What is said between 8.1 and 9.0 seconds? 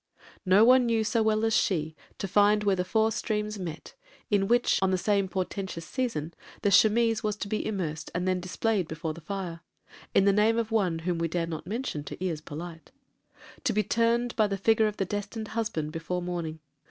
and then displayed